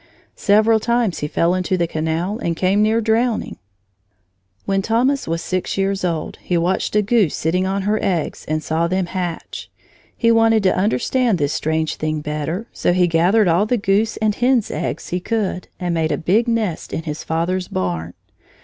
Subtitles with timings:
[0.35, 3.57] Several times he fell into the canal and came near drowning.
[4.65, 8.63] When Thomas was six years old, he watched a goose sitting on her eggs and
[8.63, 9.69] saw them hatch.
[10.17, 14.33] He wanted to understand this strange thing better, so he gathered all the goose and
[14.33, 18.15] hen's eggs he could and made a big nest in his father's barn.